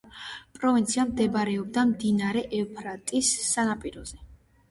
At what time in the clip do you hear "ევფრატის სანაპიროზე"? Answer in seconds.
2.61-4.19